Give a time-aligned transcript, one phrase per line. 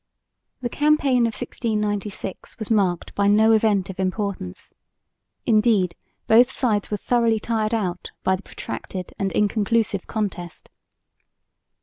[0.61, 4.73] The campaign of 1696 was marked by no event of importance;
[5.45, 5.93] indeed
[6.25, 10.69] both sides were thoroughly tired out by the protracted and inconclusive contest.